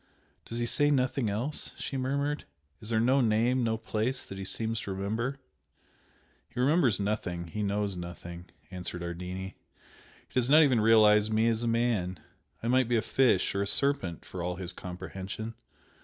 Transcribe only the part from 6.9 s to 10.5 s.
nothing he knows nothing" answered Ardini "He does